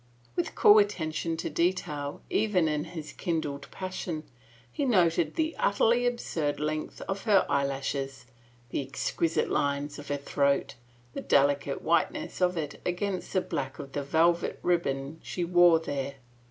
[0.35, 4.23] With cool attention to detail even in his kindling passion,
[4.71, 8.25] he noted the utterly absurd length of her eyelashes,
[8.71, 10.73] the exquisite lines of her throat,
[11.13, 15.77] and the delicate whiteness of it against the black of the velvet ribbon she wore
[15.79, 16.15] there.